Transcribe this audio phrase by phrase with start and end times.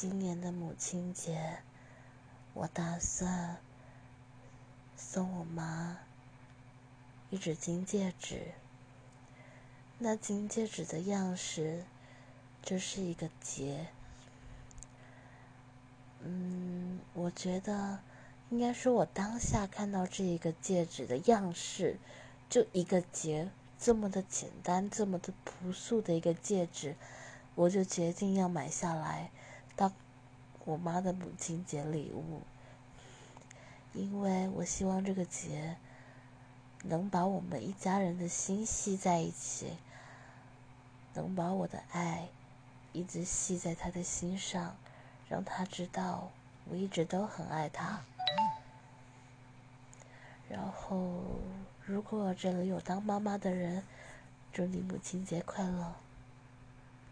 [0.00, 1.58] 今年的母亲节，
[2.54, 3.58] 我打算
[4.96, 5.98] 送我妈
[7.28, 8.52] 一只金戒指。
[9.98, 11.84] 那金戒指的样式
[12.62, 13.88] 就是一个结。
[16.20, 17.98] 嗯，我觉得
[18.48, 21.98] 应该说，我当下看到这一个戒指的样式，
[22.48, 26.96] 就一个结，这么的简单，这么的朴素的一个戒指，
[27.54, 29.30] 我就决定要买下来。
[29.80, 29.90] 当
[30.66, 32.42] 我妈的母亲节礼物，
[33.94, 35.78] 因为我希望这个节
[36.82, 39.78] 能把我们一家人的心系在一起，
[41.14, 42.28] 能把我的爱
[42.92, 44.76] 一直系在他的心上，
[45.30, 46.30] 让他知道
[46.68, 48.02] 我一直都很爱他。
[50.50, 51.22] 然后，
[51.86, 53.82] 如果这里有当妈妈的人，
[54.52, 55.94] 祝你母亲节快乐。